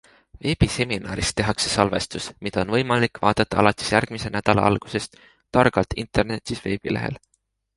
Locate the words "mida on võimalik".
2.47-3.21